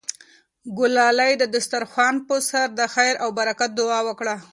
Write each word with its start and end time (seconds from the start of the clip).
ګلالۍ 0.77 1.31
د 1.37 1.43
دسترخوان 1.55 2.15
په 2.27 2.35
سر 2.49 2.67
د 2.79 2.81
خیر 2.93 3.13
او 3.23 3.29
برکت 3.39 3.69
دعا 3.79 3.99
وکړه. 4.07 4.35